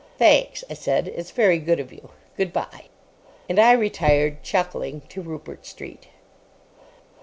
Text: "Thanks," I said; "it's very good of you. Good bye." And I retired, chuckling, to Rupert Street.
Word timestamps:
"Thanks," 0.17 0.63
I 0.67 0.73
said; 0.73 1.07
"it's 1.09 1.29
very 1.29 1.59
good 1.59 1.79
of 1.79 1.93
you. 1.93 2.09
Good 2.35 2.51
bye." 2.51 2.85
And 3.47 3.59
I 3.59 3.73
retired, 3.73 4.41
chuckling, 4.41 5.01
to 5.09 5.21
Rupert 5.21 5.63
Street. 5.67 6.07